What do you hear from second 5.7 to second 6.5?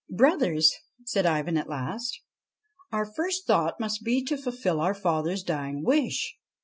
wish.